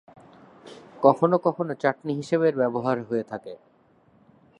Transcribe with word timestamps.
কখনো 1.03 1.35
কখনো 1.45 1.73
চাটনি 1.81 2.11
হিসেবে 2.13 2.45
এর 2.49 2.55
ব্যবহার 2.61 2.97
হয়ে 3.03 3.23
থাকে। 3.23 3.53